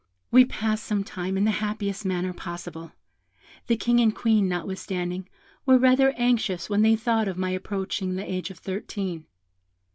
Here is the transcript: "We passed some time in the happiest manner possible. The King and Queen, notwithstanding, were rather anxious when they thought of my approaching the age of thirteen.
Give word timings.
"We 0.31 0.45
passed 0.45 0.83
some 0.85 1.03
time 1.03 1.37
in 1.37 1.45
the 1.45 1.51
happiest 1.61 2.05
manner 2.07 2.33
possible. 2.33 2.93
The 3.67 3.77
King 3.77 3.99
and 3.99 4.15
Queen, 4.15 4.49
notwithstanding, 4.49 5.29
were 5.63 5.77
rather 5.77 6.13
anxious 6.17 6.71
when 6.71 6.81
they 6.81 6.95
thought 6.95 7.27
of 7.27 7.37
my 7.37 7.51
approaching 7.51 8.15
the 8.15 8.25
age 8.27 8.49
of 8.49 8.57
thirteen. 8.57 9.27